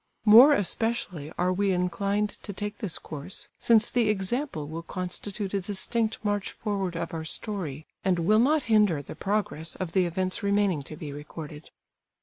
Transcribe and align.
More 0.25 0.53
especially 0.53 1.31
are 1.37 1.53
we 1.53 1.71
inclined 1.73 2.29
to 2.41 2.53
take 2.53 2.79
this 2.79 2.97
course 2.97 3.49
since 3.59 3.91
the 3.91 4.09
example 4.09 4.67
will 4.67 4.81
constitute 4.81 5.53
a 5.53 5.61
distinct 5.61 6.17
march 6.25 6.51
forward 6.51 6.95
of 6.97 7.13
our 7.13 7.23
story, 7.23 7.85
and 8.03 8.17
will 8.17 8.39
not 8.39 8.63
hinder 8.63 9.03
the 9.03 9.13
progress 9.13 9.75
of 9.75 9.91
the 9.91 10.07
events 10.07 10.41
remaining 10.41 10.81
to 10.89 10.95
be 10.95 11.13
recorded. 11.13 11.69